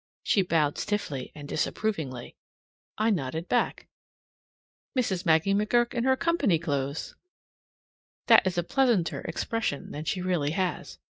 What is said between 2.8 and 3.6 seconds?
and I nodded